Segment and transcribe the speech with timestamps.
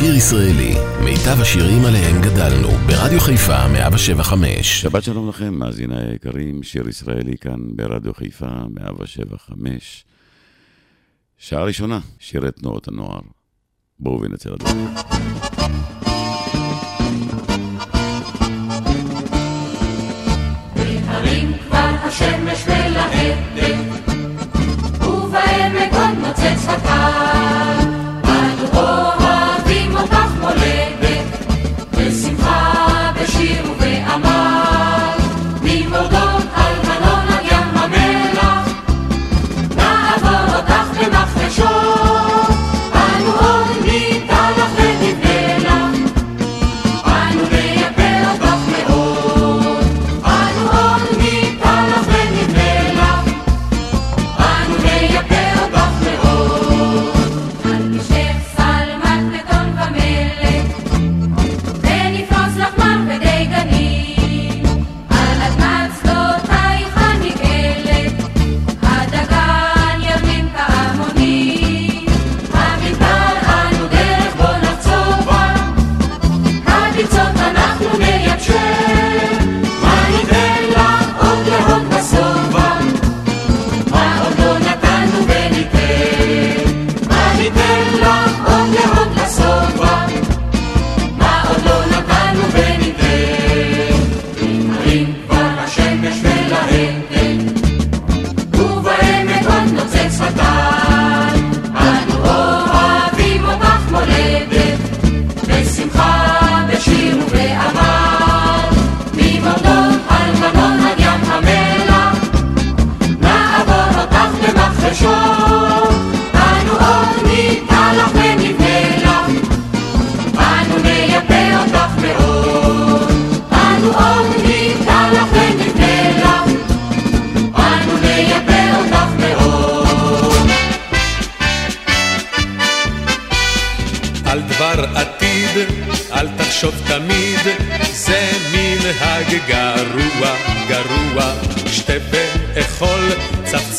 [0.00, 4.80] לשיר ישראלי, מיטב השירים עליהם גדלנו, ברדיו חיפה 175.
[4.82, 10.04] שבת שלום לכם, מאזיני היקרים, שיר ישראלי כאן ברדיו חיפה 175.
[11.38, 13.20] שעה ראשונה, שירי תנועות הנוער.
[13.98, 14.70] בואו ונצא לדבר.
[22.04, 23.78] השמש מלהטת,
[25.02, 27.80] ובעמק עוד נוצץ הקר.
[28.24, 29.09] אנו
[30.08, 30.89] mon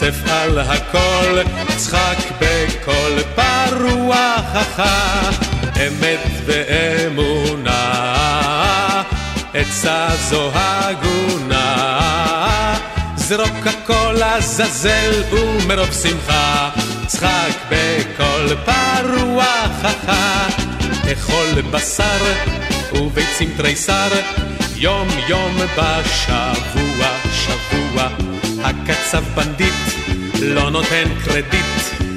[0.02, 1.42] צפצף על הכל,
[1.78, 5.30] צחק בקול פרוע, חכה,
[5.76, 7.74] אמת ואמונה,
[9.54, 12.00] עצה זו הגונה.
[13.16, 16.70] זרוק הכל לעזאזל ומרוב שמחה,
[17.08, 19.46] צחק בקול פרוע
[19.82, 20.48] חכה,
[21.14, 22.34] אכול בשר
[22.94, 24.10] וביצים תריסר,
[24.76, 28.08] יום יום בשבוע, שבוע,
[28.72, 29.74] הקצב בנדיט
[30.42, 31.66] לא נותן קרדיט,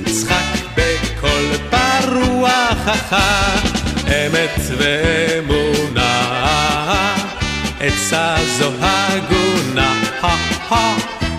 [0.07, 1.45] צחק בקול
[2.85, 3.55] חכה,
[4.09, 6.35] אמת ואמונה.
[7.81, 10.03] עצה זו הגונה,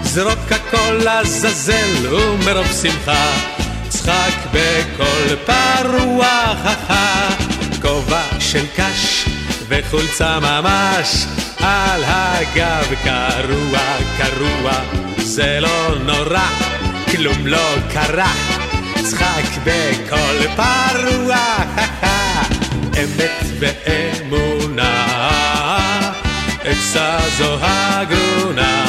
[0.04, 3.32] זרוק הכל לעזאזל ומרוב שמחה,
[3.90, 6.54] צחק בקול פרוע,
[7.82, 9.26] כובע של קש
[9.68, 11.26] וחולצה ממש,
[11.60, 13.80] על הגב קרוע,
[14.18, 16.50] קרוע, זה לא נורא,
[17.12, 18.34] כלום לא קרה,
[19.04, 21.38] צחק בקול פרוע,
[23.00, 25.06] אמת ואמונה.
[26.64, 28.86] עצה זו הגונה,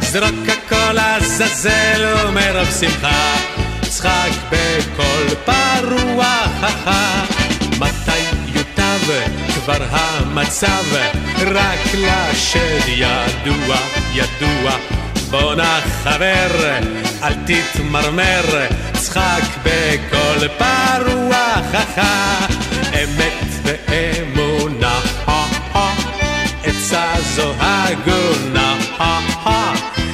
[0.00, 3.34] זרוק הכל לעזאזל ומרוב שמחה,
[3.88, 6.36] צחק בקול פרוע,
[7.80, 8.20] מתי
[8.54, 9.00] יוטב
[9.54, 10.84] כבר המצב,
[11.46, 13.76] רק לשד ידוע,
[14.12, 14.76] ידוע.
[15.30, 16.68] בואנה חבר,
[17.22, 21.54] אל תתמרמר, צחק בקול פרוע,
[22.94, 25.00] אמת ואמונה.
[26.64, 28.76] עצה זו הגונה,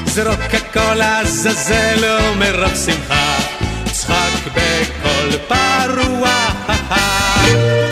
[0.06, 3.36] זרוק הכל לעזאזל ומרוב שמחה,
[3.92, 6.48] צחק בקול פרוע.
[7.44, 7.87] תגיד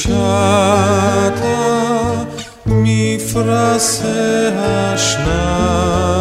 [0.00, 1.60] shata
[2.82, 4.16] mi frase
[4.58, 6.19] hashnah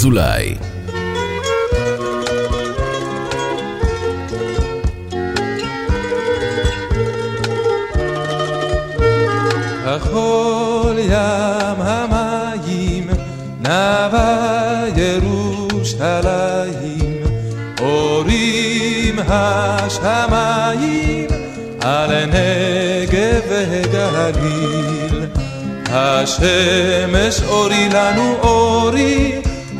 [0.00, 0.56] אזולאי.
[9.84, 13.10] כחול ים המים,
[13.60, 16.42] נאווה ירושלים,
[17.80, 21.28] אורים השמיים,
[21.80, 25.26] על נגב וגליל.
[25.92, 28.59] השמש אורי לנו אורי,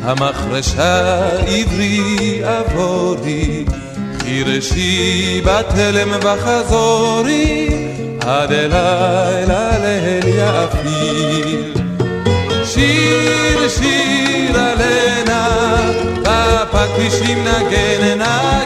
[0.03, 3.65] המחרשה עברי עבורי,
[4.19, 7.67] חירשי בתלם וחזורי,
[8.21, 11.73] עד אלילה ליל יפיל.
[12.65, 15.47] שיר שיר עלנה,
[16.73, 18.61] בפטישים נגן נגנה,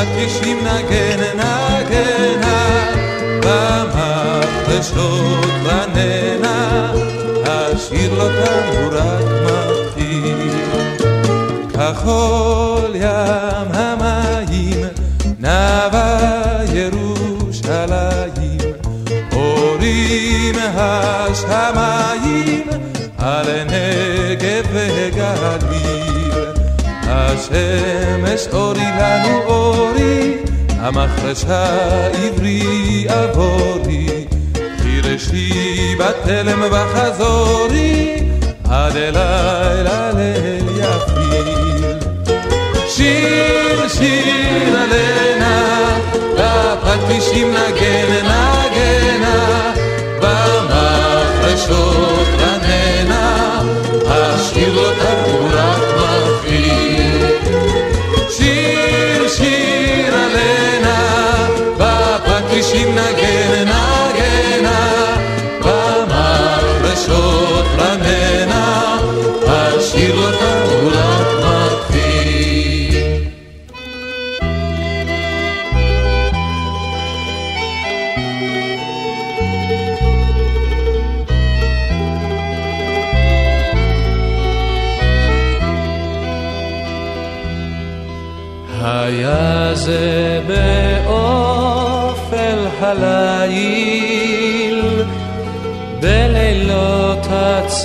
[0.00, 2.92] בפטישים נגן נגנה,
[3.44, 4.94] במחרשות
[5.64, 6.92] רננה,
[7.44, 10.50] השיר הוא רק מתחיל.
[11.72, 14.86] כחול ים המים,
[15.38, 18.58] נאווה ירושלים,
[19.32, 22.66] אורים השמיים,
[23.18, 26.19] על נגב וגליל.
[27.40, 30.36] השמש אורי לנו אורי,
[30.78, 34.26] המחרשה עברי עבורי,
[34.82, 38.16] חירשי בתלם וחזורי,
[38.70, 41.98] עד אלילה ליל יפיל.
[42.88, 45.98] שיר שיר עלנה,
[46.38, 49.72] בפטישים נגן נגנה,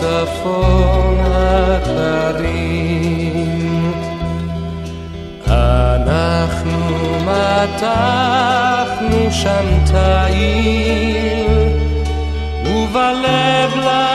[0.05, 2.75] הצפון הקרים.
[5.47, 8.51] אנחנו מתחנו
[9.31, 11.47] שם תיל,
[12.65, 14.14] ובלב לך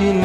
[0.00, 0.20] ים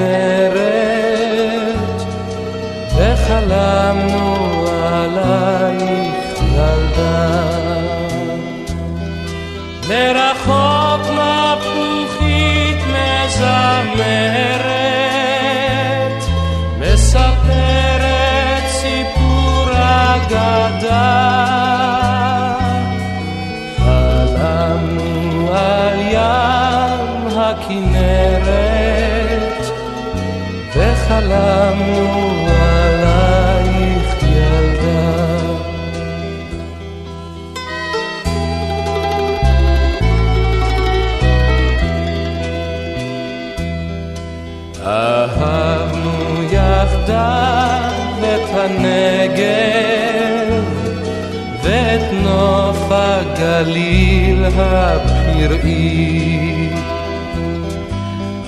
[53.62, 55.60] הצליל הפראי.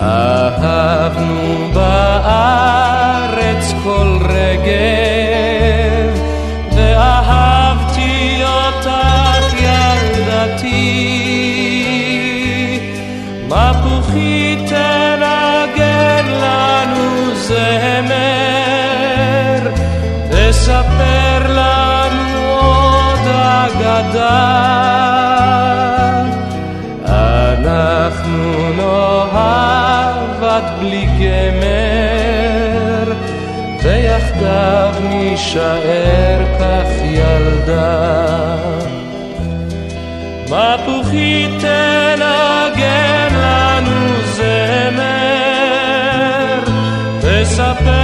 [0.02, 1.03] אהה
[35.54, 38.56] תישאר כך ילדה.
[40.50, 44.00] מפוחית תנגן לנו
[44.36, 45.44] זמר,
[47.22, 48.03] תספר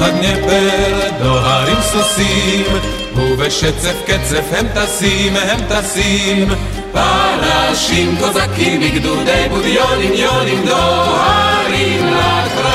[0.00, 2.64] הגנפר דוהרים סוסים,
[3.16, 6.48] ובשצף קצף הם טסים, הם טסים.
[6.92, 12.69] פרשים קוזקים בגדודי בודיונים יונים דוהרים לקרב.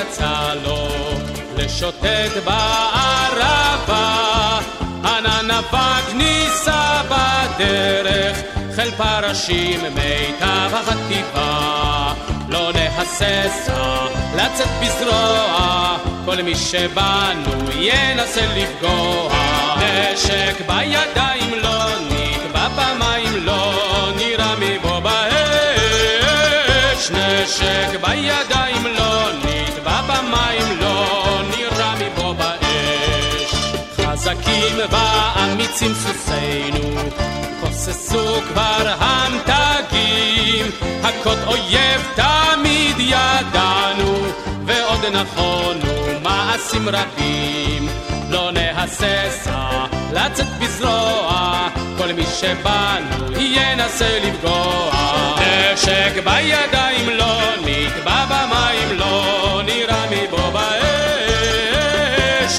[0.00, 0.88] יצא לו
[1.56, 4.18] לשוטט בערבה,
[5.04, 8.38] ענן אבק נישא בדרך,
[8.76, 12.12] חיל פרשים מיטב החטיבה.
[12.48, 19.34] לא נהססה לצאת בזרוע, כל מי שבנו ינסה לפגוע.
[19.76, 23.72] נשק בידיים לא נקבע במים, לא
[24.16, 25.40] נראה מבוא באש.
[27.10, 28.49] נשק בידיים
[34.70, 37.00] חזקים ואמיצים סוסינו,
[37.60, 40.66] כוססו כבר המתגים,
[41.02, 44.26] הכות אויב תמיד ידענו,
[44.66, 47.88] ועוד נכונו מעשים רבים.
[48.30, 54.90] לא נהססה לצאת בזרוע, כל מי שבנו ינסה לפגוע.
[55.74, 60.50] נשק בידיים לא נקבע במים, לא נראה מבוא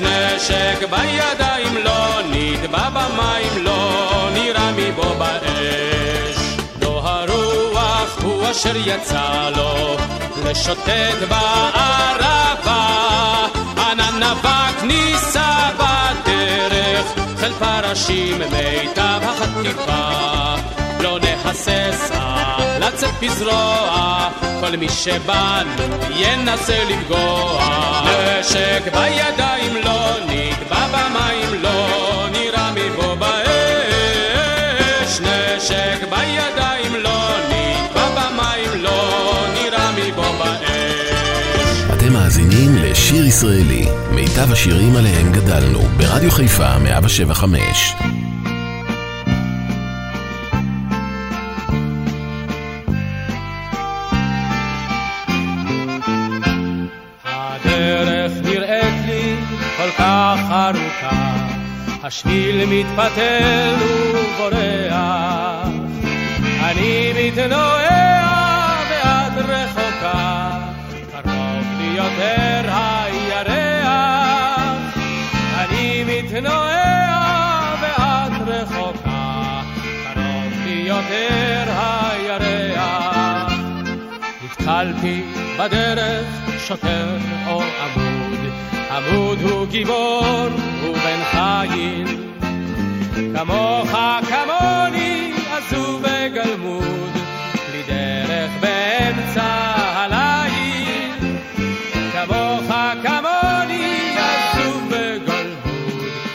[0.02, 6.38] נשק בידיים לא נטבע במים, לא נראה מבוא באש.
[6.82, 9.98] לא הרוח הוא אשר יצא לו
[10.46, 12.88] לשוטט בערבה,
[13.78, 17.06] ענן אבק נישא בדרך,
[17.40, 20.81] חיל פרשים מיטב החטיבה.
[21.12, 25.84] לא נהססה לצאת בזרוע, כל מי שבנו
[26.15, 27.63] ינסה לפגוע.
[28.39, 33.41] נשק בידיים לא נקבע במים, לא נראה מבוא באש.
[35.21, 41.93] נשק בידיים לא נקבע במים, לא נראה מבוא באש.
[41.93, 47.95] אתם מאזינים לשיר ישראלי, מיטב השירים עליהם גדלנו, ברדיו חיפה 175.
[59.97, 61.34] כל כך ארוכה,
[62.04, 63.75] השביל מתפתל
[64.13, 65.67] ובורח.
[66.63, 70.49] אני מתנועע ואת רחוקה,
[71.12, 73.86] קרוב לי יותר הירח.
[75.60, 79.62] אני מתנועע ואת רחוקה,
[80.13, 83.54] קרוב לי יותר הירח.
[84.43, 85.23] נתקלתי
[85.60, 86.27] בדרך
[86.67, 88.20] שוטר או עמוד,
[88.91, 90.47] עמוד הוא גיבור
[90.84, 92.32] ובן חיל.
[93.36, 93.91] כמוך
[94.30, 97.12] כמוני עזוב וגלמוד,
[97.69, 99.43] בלי דרך באמצע
[99.95, 101.12] הליל.
[102.13, 102.71] כמוך
[103.04, 105.56] כמוני עזוב וגלמוד,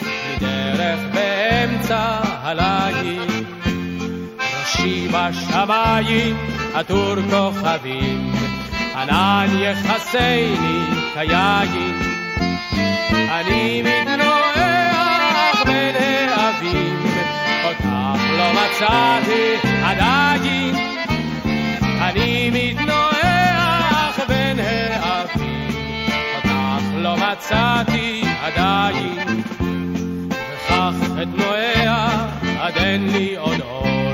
[0.00, 3.44] בלי דרך באמצע הליל.
[4.60, 6.36] ראשי בשמיים
[6.74, 8.32] עטור כוכבים,
[8.94, 10.54] ענן יכסני
[11.14, 12.05] כיין.
[13.30, 15.94] אני מתנועע בין
[16.28, 17.04] האבים,
[17.64, 17.86] אותך
[18.38, 20.74] לא מצאתי עדיין.
[22.00, 25.68] אני מתנועע בין האבים,
[26.36, 26.50] אותך
[26.94, 29.42] לא מצאתי עדיין.
[30.30, 32.26] וכך אתנועע
[32.60, 34.12] עד אין לי עוד אור,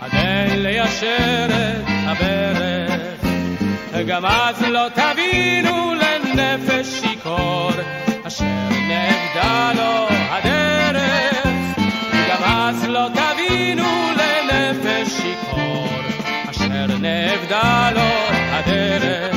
[0.00, 3.22] עד אין ליישר את הברך.
[4.06, 7.70] גם אז לא תבינו לנפש שיכור,
[8.32, 11.46] אשר נגדה לו הדרך,
[12.30, 13.84] גם אז לא תבינו
[14.16, 15.88] לנפש שיכור,
[16.50, 19.36] אשר נגדה לו הדרך.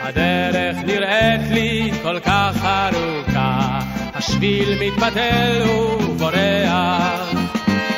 [0.00, 3.80] הדרך נראית לי כל כך ארוכה,
[4.14, 7.30] השביל מתבטל ובורח.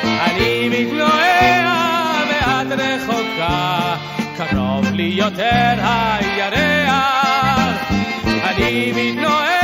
[0.03, 3.95] אני מתנועע ואת רחוקה,
[4.37, 6.99] קרוב לי יותר הירח.
[8.43, 9.58] אני מתנועע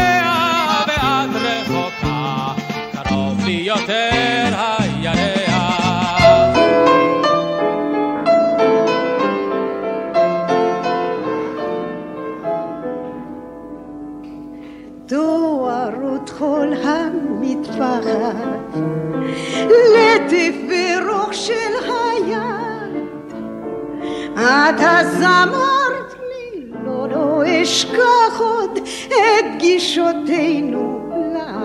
[24.69, 31.57] את אז אמרת לי, לא, לא אשכח עוד את גישותינו לה.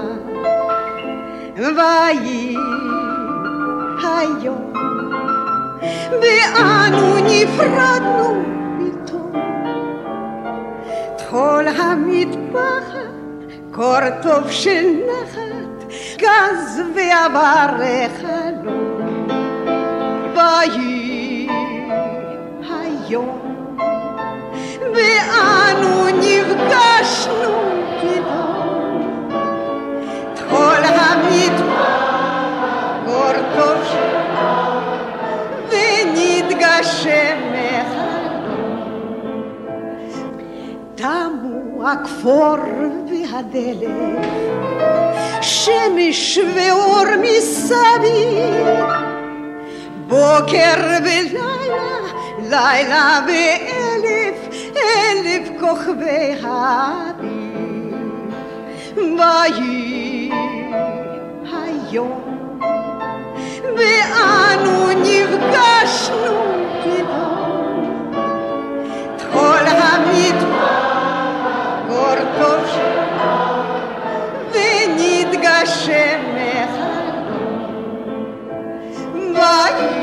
[1.56, 2.56] ויהי
[4.04, 4.72] היום,
[6.10, 8.44] ואנו נפרדנו
[8.78, 9.32] פתאום.
[11.18, 13.10] טחול המטפחת,
[13.72, 17.66] קור טוב של נחת, גז ועבר
[18.20, 19.28] חלום.
[20.34, 20.99] ויהי
[23.10, 23.66] היום,
[24.94, 27.54] ואנו נפגשנו
[28.00, 29.30] פתאום.
[30.34, 32.20] טחול המטפחת,
[33.06, 34.16] קור טוב של
[35.70, 38.80] ונתגשם מחלום.
[40.94, 42.58] תמו הכפור
[43.10, 44.26] והדלת,
[45.40, 48.66] שמש ואור מסביב,
[50.08, 52.09] בוקר ולילה,
[52.50, 54.38] לילה ואלף,
[54.76, 57.40] אלף כוכבי האביב.
[58.96, 60.30] ויהי
[61.52, 62.40] היום
[63.76, 66.40] ואנו נפגשנו
[66.82, 68.10] פתאום.
[69.16, 70.90] טחול המטבח,
[71.88, 73.02] קור טוב שלו,
[74.52, 77.30] ונתגשם מחלום.
[79.34, 79.99] ויהי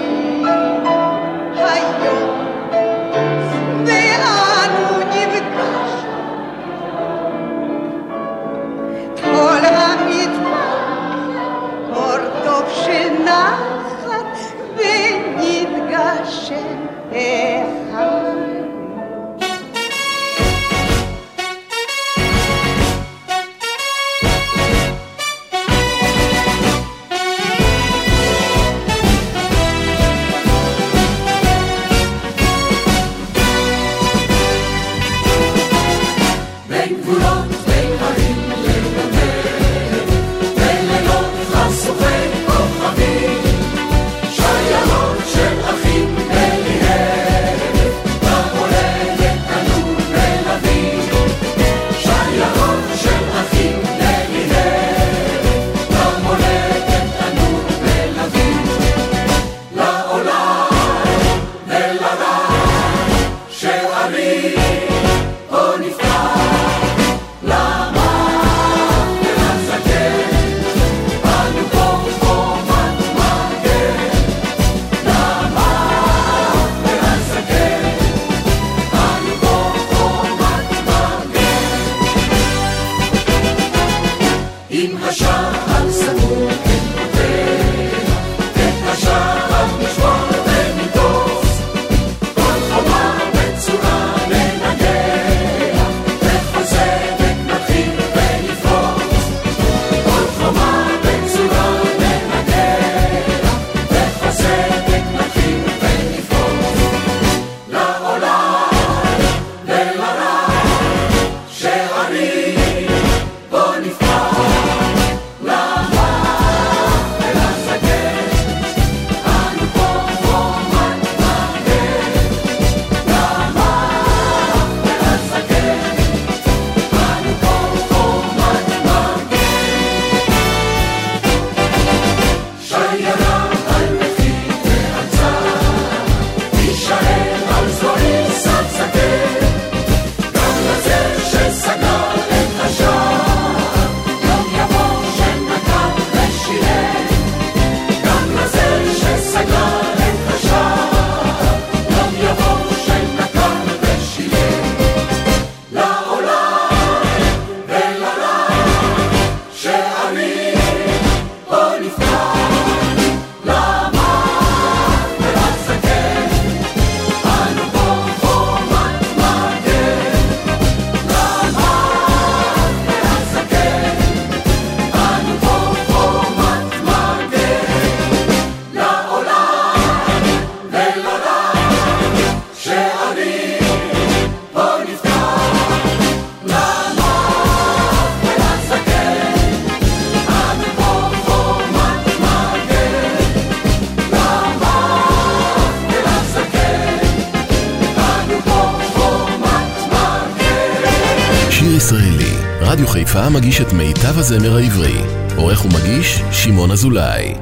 [203.38, 205.02] מגיש את מיטב הזמר העברי.
[205.36, 207.34] עורך ומגיש, שמעון אזולאי.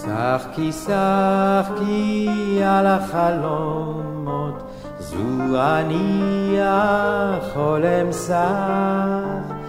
[0.00, 2.28] שחקי שחקי
[2.64, 4.62] על החלומות,
[4.98, 5.16] זו
[5.62, 9.64] אני החולם שח.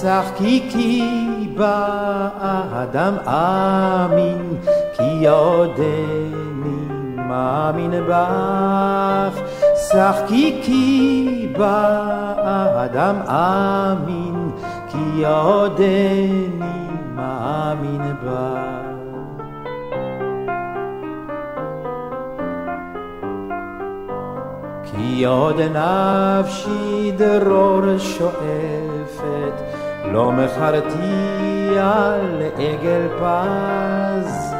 [0.00, 1.02] שחקי כי
[1.56, 4.56] באדם אמין,
[4.96, 6.78] כי עודני
[7.16, 9.57] מאמין בך.
[9.92, 14.50] שחקי כי באדם אמין,
[14.88, 18.78] כי עודני מאמין בך.
[24.84, 29.62] כי עוד נפשי דרור שואפת,
[30.12, 34.54] לא מכרתי על עגל פז,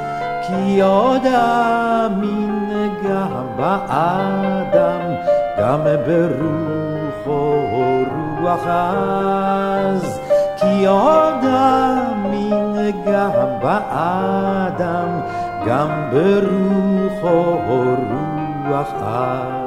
[0.47, 2.58] כי עוד אמין
[3.05, 5.15] גם באדם,
[5.59, 10.21] גם ברוחו רוח עז.
[10.57, 13.31] כי עוד אמין גם
[13.63, 15.21] באדם,
[15.67, 19.59] גם ברוחו רוח עז.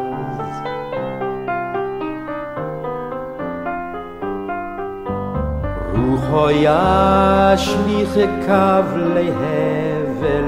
[5.96, 8.14] רוחו ישליך
[8.46, 10.46] קו להבל,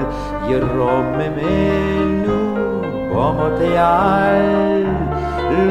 [0.48, 2.03] ירוממנו
[3.78, 4.84] על.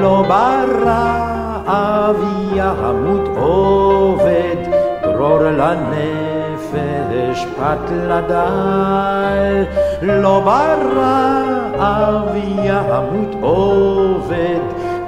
[0.01, 2.15] לא ברעב
[2.53, 4.55] ימות עובד,
[5.03, 9.63] דרור לנפש פת לדל.
[10.01, 14.59] לא ברעב ימות עובד,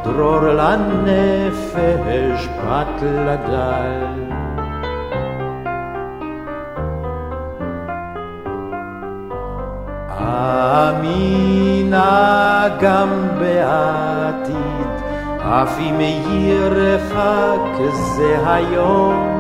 [0.03, 4.24] דרור לנפש פת לדל.
[10.89, 12.35] אמינה
[12.79, 14.87] גם בעתיד,
[15.39, 19.35] אף אם ירחק זה היום,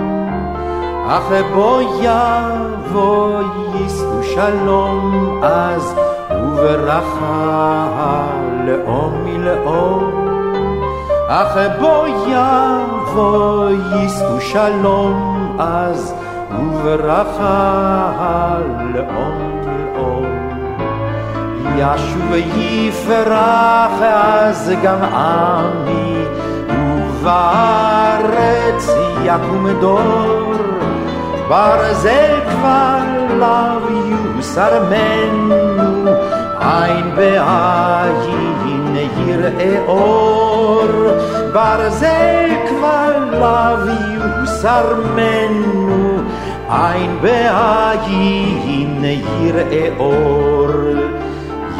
[1.07, 3.41] אך בו יבוא
[3.73, 5.95] יישאו שלום אז,
[6.31, 7.45] וברכה
[8.65, 10.25] לאום מלאום.
[11.27, 16.13] אך בו יבוא יישאו שלום אז,
[16.59, 18.57] וברכה
[18.93, 20.44] לאום מלאום.
[21.77, 26.25] ישוב יפרח אז גם עמי,
[27.21, 28.89] ובארץ
[29.23, 30.53] יקום דור.
[31.47, 32.99] ברזל כבר
[33.39, 33.89] לאו
[34.35, 36.11] יוסר מנו,
[36.59, 38.95] עין בעין
[39.27, 40.83] יראה אור.
[41.53, 46.17] ברזל כבר לאו יוסר מנו,
[46.69, 49.03] עין בעין
[49.39, 50.94] יראה אור.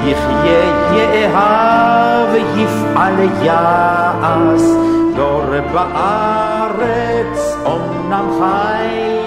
[0.08, 4.62] יחיה יאהב יפעל יעש,
[5.16, 9.18] דור בארץ אומנם חי,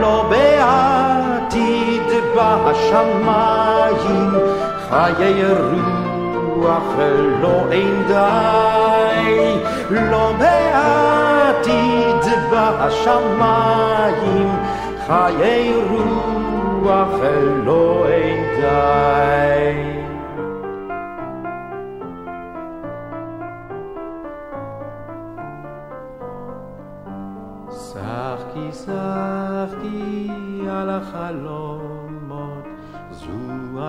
[0.00, 2.02] לא בעתיד
[2.36, 4.30] בשמיים,
[4.90, 5.42] חיי
[6.56, 6.92] רוח
[7.40, 9.56] לא אין די,
[9.90, 14.48] לא בעתיד בשמיים,
[15.06, 16.41] חיי רוח
[17.64, 19.82] לא אין די.
[27.70, 30.30] שחקי שחקי
[30.70, 32.64] על החלומות,
[33.10, 33.26] זו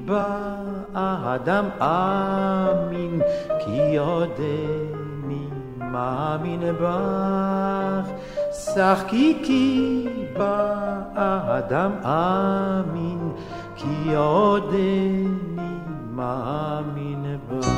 [0.05, 3.21] באדם אמין,
[3.65, 4.98] כי עודני
[5.93, 8.11] מאמין בך.
[8.53, 13.33] שחקי כי באדם אמין,
[13.77, 15.29] כי עודני
[16.15, 17.69] מאמין בך.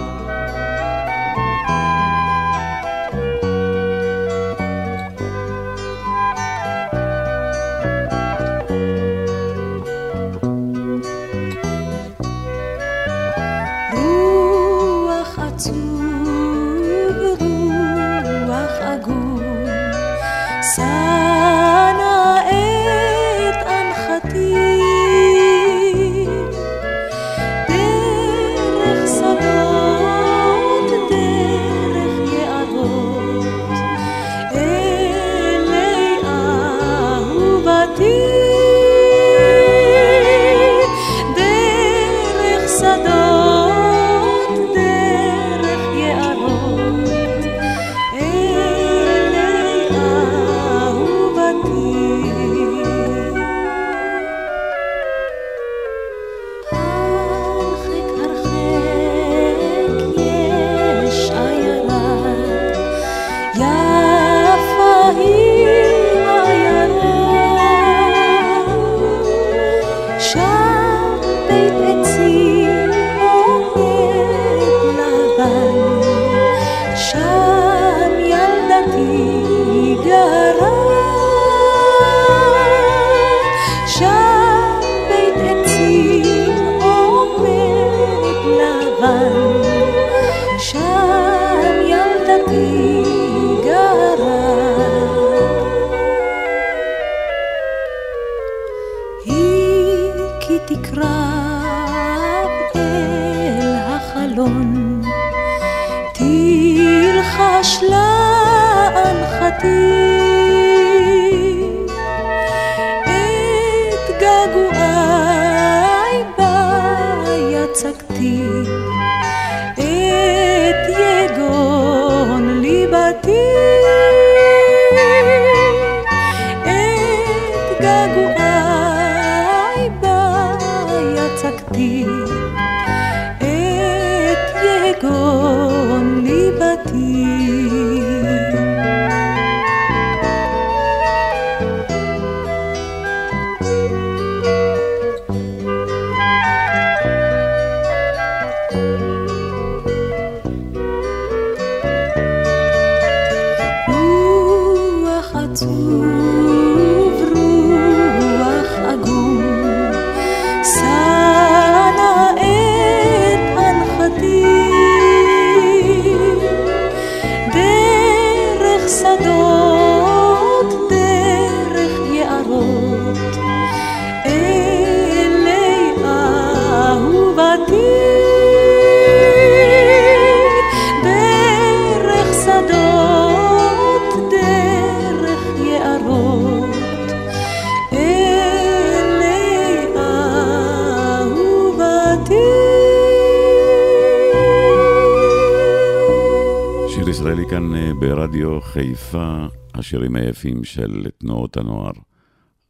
[199.81, 201.93] השירים היפים של תנועות הנוער.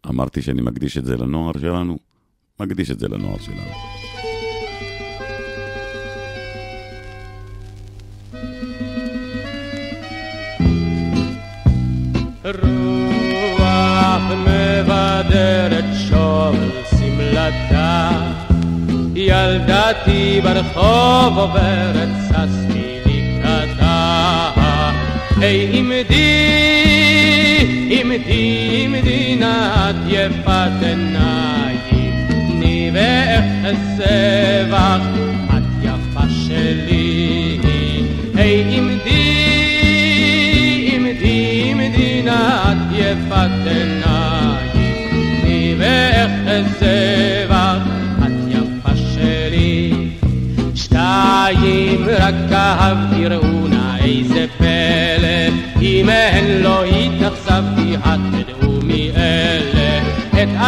[0.08, 1.98] אמרתי שאני מקדיש את זה לנוער שלנו,
[2.61, 3.70] מקדיש את זה לנוער שלנו.
[12.44, 16.56] רוח מבדרת שוב
[16.90, 18.11] שמלתה
[19.14, 24.50] ילדתי ברחוב עוברת ששתי לקראתה
[25.40, 26.49] היי עמדי,
[29.91, 35.03] את יפת עיניים תני ואחזה בך
[35.49, 37.59] את יפה שלי
[38.34, 39.11] היי עמדי,
[40.93, 47.82] עמדי, עמדי נא את יפת עיניים תני ואחזה בך
[48.26, 49.93] את יפה שלי
[50.74, 58.39] שתיים רק אהבתי ראו נא איזה פלא אם הן לא התאכזבתי את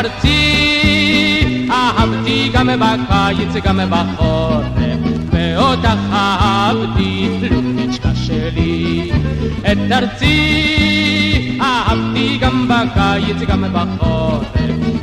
[0.03, 4.65] ארצי אהבתי גם בקיץ גם בחורף
[5.31, 9.11] ואותך אהבתי לוביצ'קה שלי
[9.73, 14.47] את ארצי אהבתי גם בקיץ גם בחורף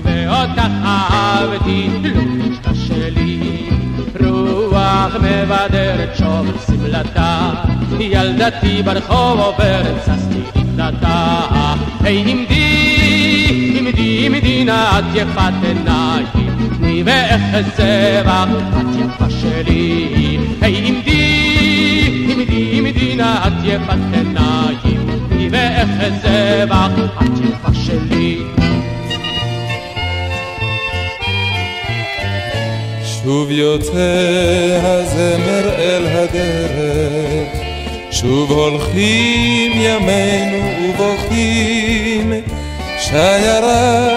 [0.03, 3.69] ואותך אהבתי לוביצ'קה שלי
[4.19, 7.49] רוח מבדרת שוב שמלתה
[7.99, 11.45] ילדתי ברחוב עוברת ששתי לקראתה
[12.03, 12.68] היי עמדי,
[14.69, 16.25] נא את יפת עיניים
[16.77, 18.49] תני ואחזה בך
[18.81, 20.37] את יפה שלי.
[20.61, 28.37] היי עמדי, עמדי, עמדי נא את יפת עיניים תני ואחזה בך את יפה שלי.
[33.03, 37.49] שוב יוצא הזמר אל הדרך,
[38.11, 42.33] שוב הולכים ימינו ובוכים,
[43.09, 44.07] שיירה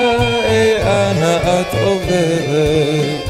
[0.83, 3.29] אנה את עוברת,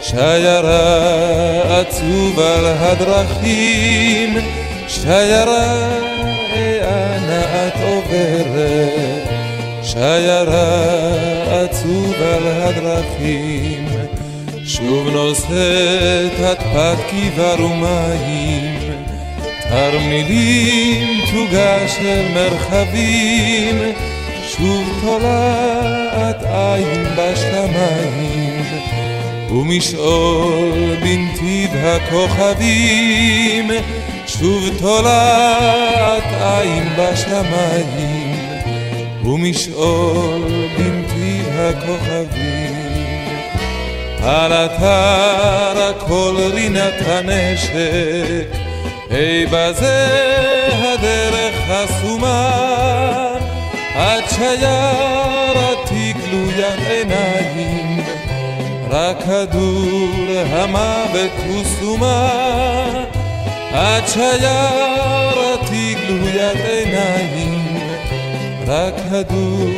[0.00, 4.36] שיירה עצוב על הדרכים,
[4.88, 5.88] שיירה
[6.82, 9.28] אנה את עוברת,
[9.82, 10.84] שיירה
[11.46, 13.88] עצוב על הדרכים.
[14.64, 19.04] שוב נושאת את פת כבר ומים,
[19.70, 23.92] תרמילים תוגה של מרחבים,
[24.56, 28.64] שוב תולעת עין בשמיים,
[29.50, 33.70] ומשעול בנתיב הכוכבים,
[34.26, 38.36] שוב תולעת עין בשמיים,
[39.24, 40.42] ומשעול
[40.78, 42.72] בנתיב הכוכבים.
[44.22, 48.56] על אתר הכל רינת הנשק,
[49.10, 50.61] היי בזה
[54.36, 58.00] שיירתי גלוית עיניים
[58.90, 60.10] רק כדור
[60.50, 63.02] המוות הוא סומה.
[63.72, 67.76] עד שיירתי גלוית עיניים
[68.66, 69.70] רק כדור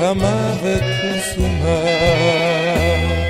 [0.00, 3.29] המוות הוא סומה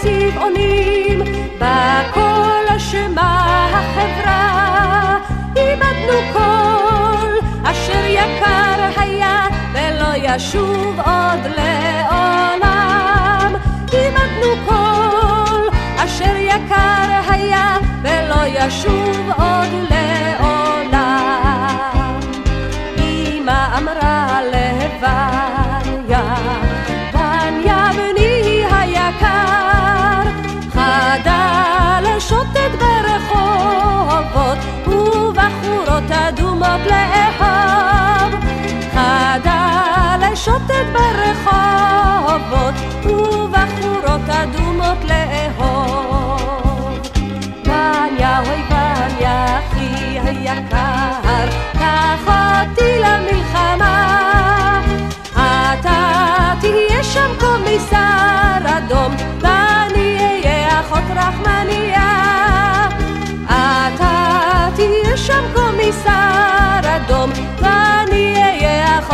[0.00, 1.22] צבעונים,
[1.58, 5.18] בכל אשמה החברה.
[5.56, 7.28] איבדנו כל
[7.64, 13.54] אשר יקר היה, ולא ישוב עוד לעולם.
[13.92, 19.97] איבדנו כל אשר יקר היה, ולא ישוב עוד לעולם.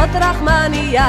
[0.04, 1.08] אהיה אחות רחמניה.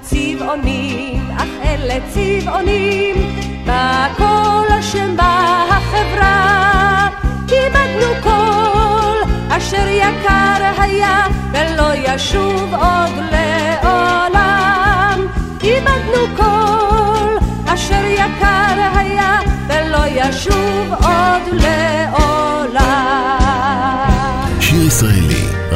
[0.00, 3.16] צבעונים, אך אלה צבעונים,
[3.64, 7.08] בכל השם בחברה.
[7.52, 15.20] איבדנו כל אשר יקר היה, ולא ישוב עוד לעולם.
[15.62, 17.36] איבדנו כל
[17.66, 23.41] אשר יקר היה, ולא ישוב עוד לעולם.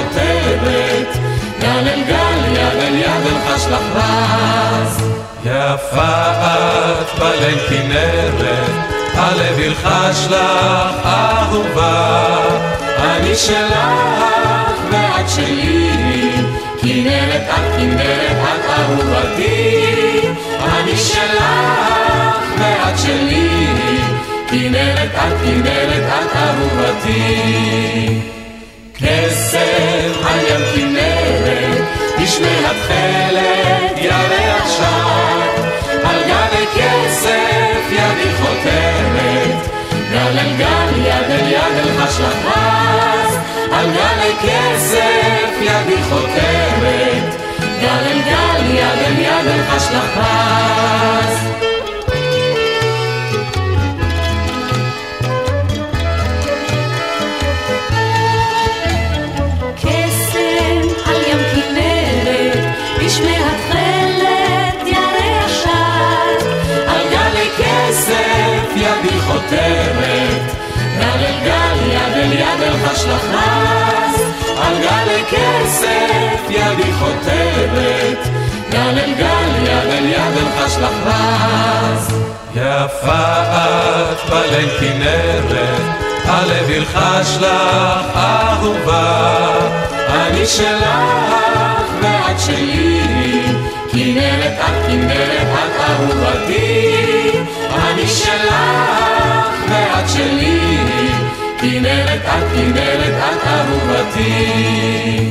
[0.00, 1.16] חותרת,
[1.60, 5.02] גל אל גל יד אל יד אל חשלח רז.
[5.44, 8.70] יפה את בליל כנרת,
[9.14, 12.38] הלב ילחש לך אהובה.
[12.98, 14.24] אני שלך
[14.90, 16.32] ואת שלי,
[16.82, 20.20] כנרת את כנרת את אהובתי.
[20.62, 23.66] אני שלך ואת שלי,
[24.50, 27.69] כנרת את כנרת את אהובתי.
[44.42, 47.34] גלי כסף ידי חותמת,
[47.80, 50.20] גל אל גל יד אל יד אל חשלח
[68.80, 70.52] ידי חותרת,
[70.98, 74.19] גל אל גל יד אל יד אל חשלח רז,
[74.80, 78.28] על גלי כסף ידי חותרת,
[78.70, 82.14] גל אל גל יד אל יד אל חשלח רז.
[82.54, 85.80] יפה את בליל כנרת,
[86.24, 89.58] הלב ילחש לך אהובה.
[90.08, 90.90] אני שלך
[92.02, 93.42] ואת שלי,
[93.92, 97.30] כנרת את כנרת את אהובתי.
[97.72, 100.69] אני שלך ואת שלי,
[101.60, 105.30] כנרת את כנרת את אהובתי.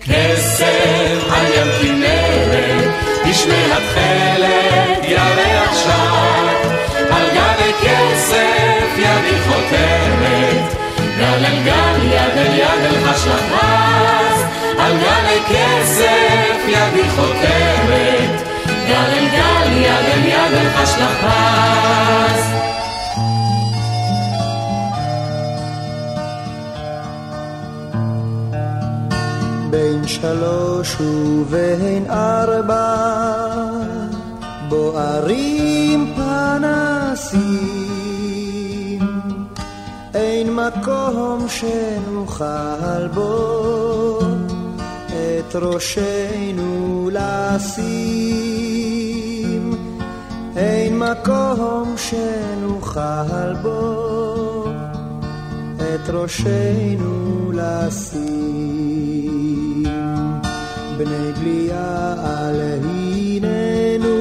[0.00, 2.90] קסם על ים כנרת,
[3.28, 6.68] בשמי התכלת ירח שט,
[7.10, 10.76] על גלי כסף ידי חותמת,
[11.18, 14.44] גל אל גל יד אל יד אל חשלח רז,
[14.78, 18.42] על גלי כסף ידי חותמת,
[18.88, 21.24] גל אל גל יד אל יד אל חשלח
[30.06, 32.96] שלוש ובין ארבע
[34.68, 37.46] בוערים פנסים.
[40.14, 44.20] אין מקום שנוכל בו
[45.12, 48.46] את ראשנו לשים.
[50.56, 54.64] אין מקום שנוכל בו
[55.76, 58.75] את ראשנו לשים
[60.98, 64.16] בני בליעל הננו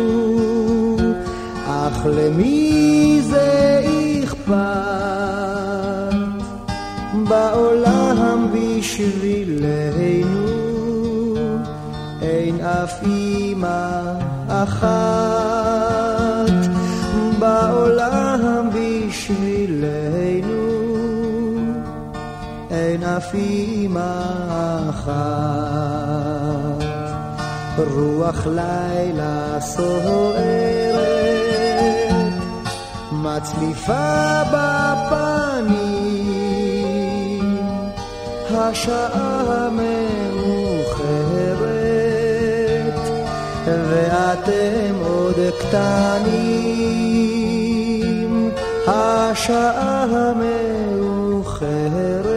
[1.67, 3.81] אך למי זה
[4.23, 4.55] אכפת?
[7.29, 10.45] בעולם בשבילנו
[12.21, 14.01] אין אף אימא
[14.47, 16.05] אחת.
[17.39, 20.55] בעולם בשבילנו
[22.69, 24.21] אין אף אימא
[24.89, 26.44] אחת
[27.77, 30.95] רוח לילה סוערת
[33.11, 35.85] מצליפה בפנים
[38.51, 40.65] השעה מאוחרת
[43.65, 46.85] ואתם עוד קטנים
[48.87, 52.34] השעה מאוחרת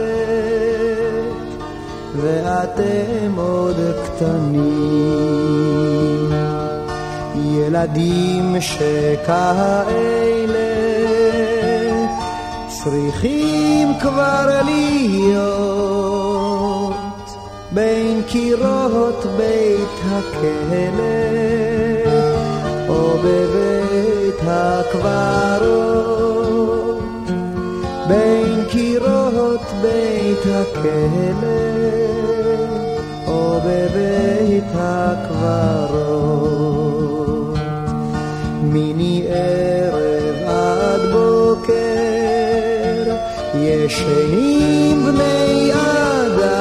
[2.21, 5.29] ואתם עוד קטנים.
[7.35, 9.69] ילדים שכאלה
[12.67, 15.29] צריכים כבר להיות
[17.71, 21.03] בין קירות בית הכלא
[22.89, 25.79] או בבית הקברות
[28.07, 32.08] בין קירות בית הכלא
[33.65, 36.39] בבית הקברות.
[38.63, 41.73] מיני ערב עד בוקר
[43.55, 46.59] ישנים בני אדם,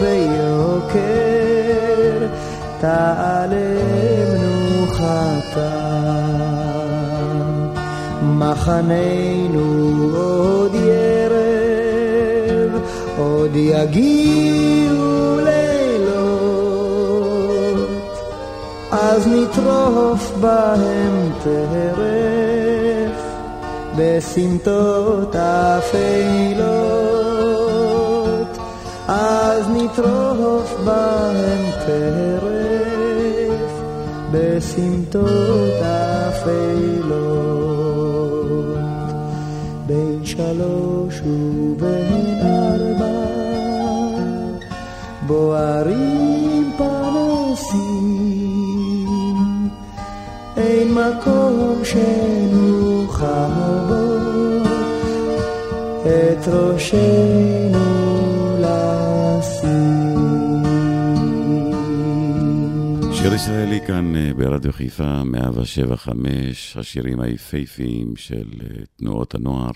[0.00, 0.29] ביוקר
[2.80, 3.80] תעלה
[4.38, 5.80] מנוחתה.
[8.22, 9.66] מחננו
[10.16, 12.10] עוד ירב,
[13.18, 16.68] עוד יגיעו לילות,
[18.92, 23.22] אז נטרוף בהם טרף,
[23.96, 26.70] בסמטות אפלות,
[29.08, 32.39] אז נטרוף בהם טרף.
[34.32, 35.82] בסמטות
[36.30, 37.18] אפלות,
[39.86, 43.26] בין שלוש ובין ארבע,
[45.26, 47.88] בוערים פנסים,
[50.56, 53.26] אין מקום שנוכל
[53.88, 54.04] בו
[56.06, 57.59] את ראשנו
[63.22, 69.70] שיר ישראלי כאן אה, ברדיו חיפה, 175, השירים היפהפיים של אה, תנועות הנוער,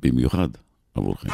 [0.00, 0.48] במיוחד
[0.94, 1.28] עבורכם.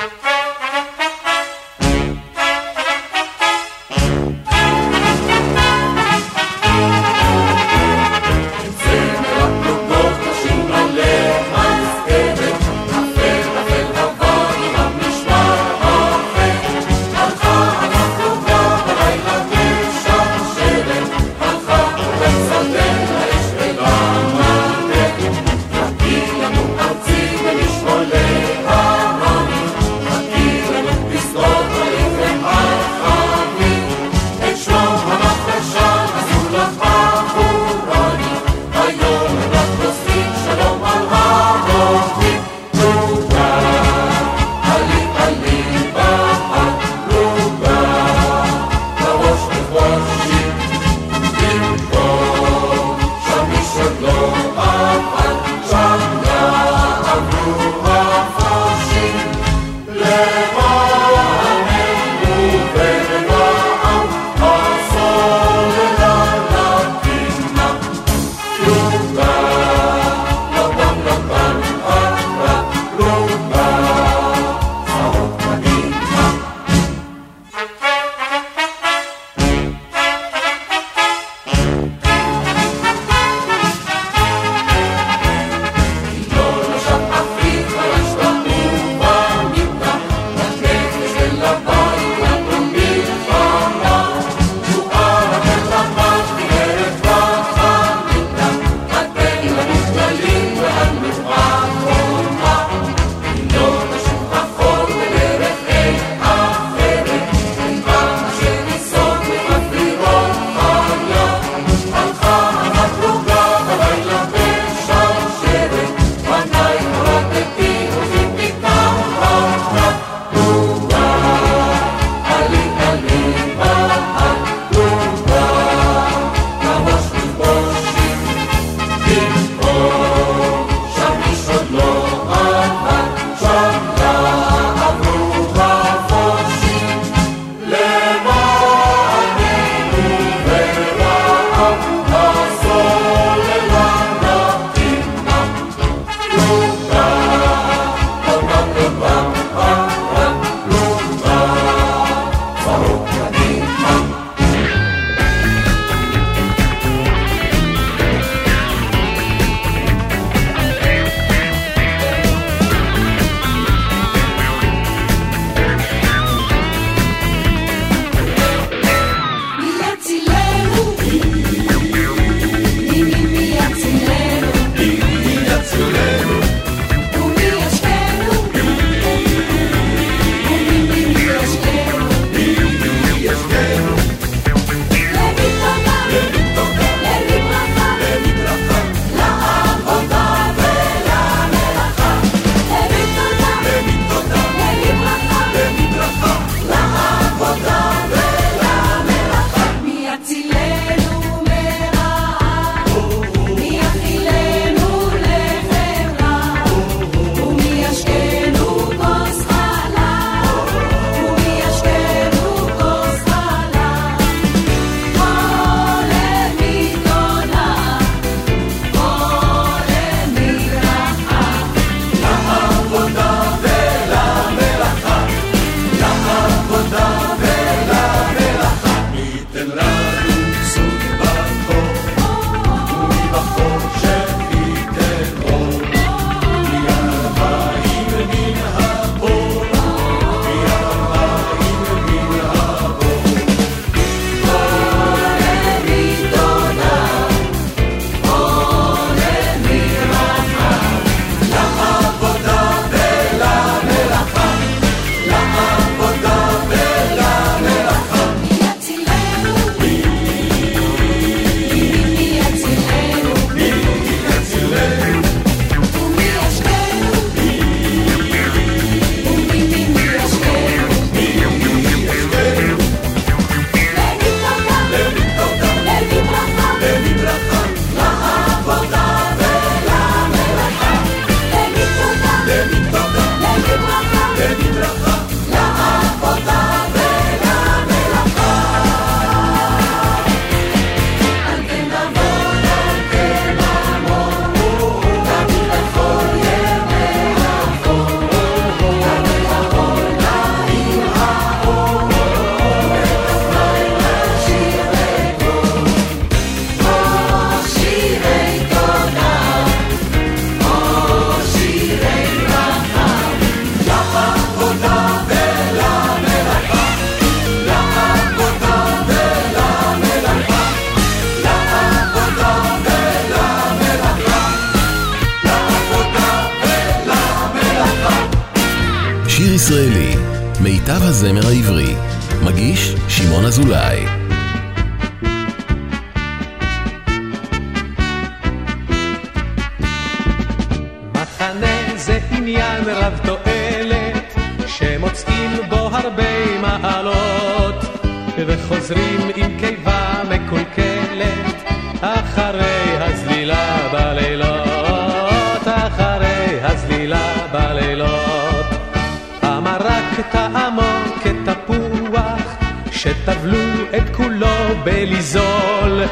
[365.24, 366.02] בליזול.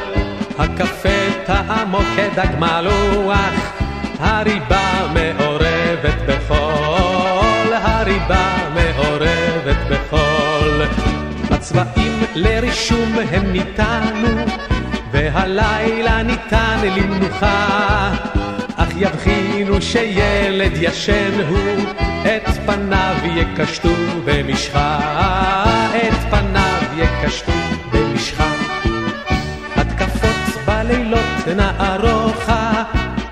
[0.59, 3.73] הקפה טעמו כדג מלוח,
[4.19, 10.83] הריבה מעורבת בחול, הריבה מעורבת בחול.
[11.51, 14.45] הצבעים לרישום הם ניתנו,
[15.11, 18.13] והלילה ניתן למנוחה.
[18.77, 21.85] אך יבחינו שילד ישן הוא,
[22.23, 23.91] את פניו יקשטו
[24.25, 24.99] במשחה,
[25.97, 27.62] את פניו יקשטו
[31.55, 32.83] נערוכה,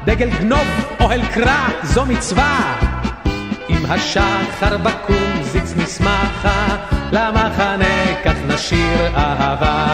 [0.05, 0.69] דגל גנוב,
[1.01, 2.77] אוהל קרא, זו מצווה.
[3.69, 6.77] אם השחר בקום זיץ נשמחה,
[7.13, 9.89] למחנה כך נשיר אהבה,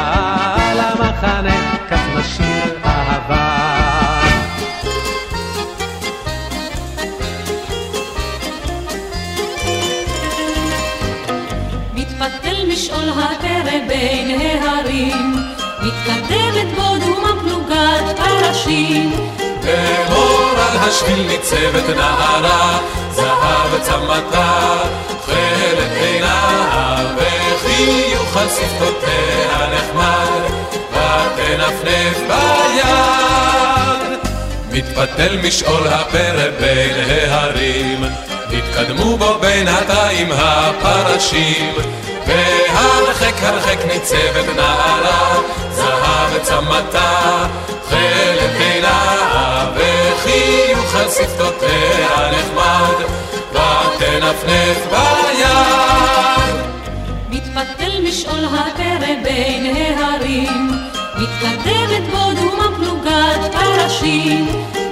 [0.74, 3.66] למחנה כך נשיר אהבה.
[12.76, 15.32] משעול הטרם בין ההרים,
[15.82, 17.42] מתקדמת בו דהומה
[17.76, 19.12] פלוגת פרשים.
[19.64, 22.78] באור על השביל ניצבת נערה,
[23.10, 30.42] זהב צמתה, תכלת עינה, וחיוך על שפתותיה נחמד,
[30.90, 34.18] ותנפנף ביד.
[34.72, 36.94] מתפתל משעול הפרא בין
[37.30, 38.04] ההרים,
[38.50, 41.74] נתקדמו בו בינתיים הפרשים,
[42.76, 49.16] והרחק הרחק ניצבת נערה, זהב צמתה, תכלת עינה,
[49.74, 53.04] וחיוך על שפתותיה נחמד,
[53.52, 56.56] ותנפנף ביד.
[57.30, 60.70] מתפתל משעול הטרם בין ההרים,
[61.16, 64.46] מתקדמת בו דהומה פלוגת פרשים.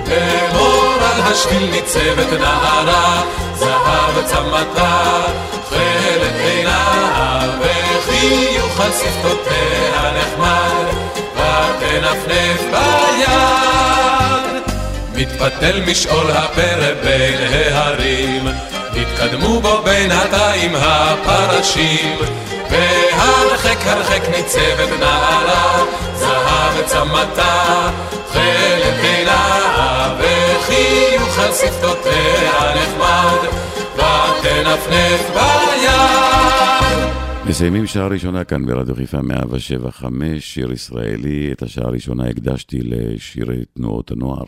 [0.08, 3.22] באור על השביל ניצבת נערה,
[3.54, 5.22] זהב צמתה,
[5.74, 10.84] תכלת עינה, וחיוך על שפתותיה נחמד,
[11.34, 13.34] ותנפנף ביד.
[15.14, 18.48] מתפתל משעול הפרא בין ההרים,
[18.94, 22.18] נתקדמו בו בינתיים הפרשים,
[22.70, 27.90] והרחק הרחק ניצבת נערה, זהב צמתה,
[28.30, 33.48] תכלת עינה, וחיוך על שפתותיה נחמד,
[33.94, 36.84] ותנפנף ביד.
[37.46, 41.52] מסיימים שעה ראשונה כאן ברדיו חיפה 175, שיר ישראלי.
[41.52, 44.44] את השעה הראשונה הקדשתי לשירי תנועות הנוער.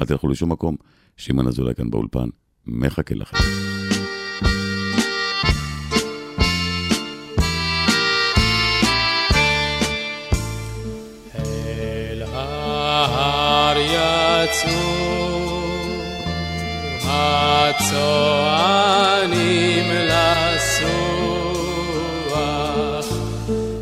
[0.00, 0.76] אל תלכו לשום מקום,
[1.16, 2.28] שמעון אזולאי כאן באולפן,
[2.66, 3.36] מחכה לכם.
[11.34, 14.95] אל ההר יצאו
[17.78, 18.96] הצוענים
[19.90, 20.86] לסוח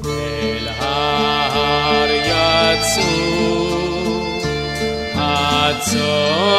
[0.07, 3.15] אל ההר יצאו
[5.15, 6.55] הצוענים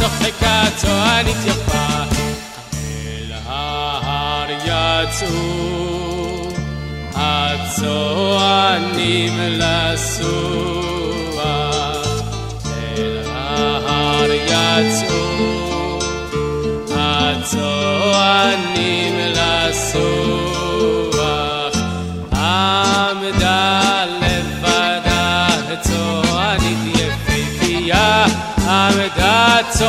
[0.00, 2.02] צוחקה צוענית יפה
[2.74, 6.48] אל ההר יצאו
[7.14, 8.52] הצוענים
[9.38, 9.99] לסוח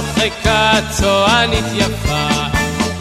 [0.02, 2.28] שוחקה צוענית יפה,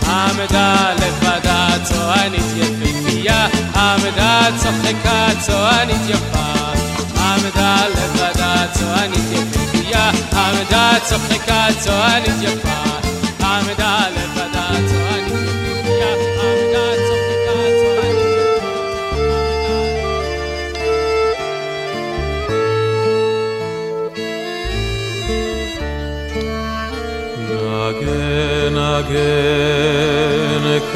[0.07, 3.47] עמדה לבדה צוענית יפהפייה,
[3.77, 6.53] עמדה צוחקה צוענית יפה,
[7.21, 13.10] עמדה לבדה צוענית יפהפייה, עמדה צוחקה צוענית יפה.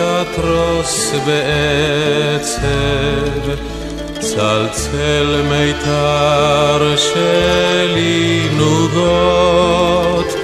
[0.01, 2.61] אלקטרוס בעצב,
[4.19, 10.35] צלצל מיתר שלי נוגות,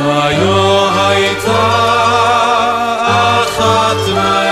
[0.00, 1.66] היו הייתה
[3.06, 4.45] אחת מה...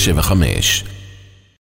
[0.00, 0.99] 775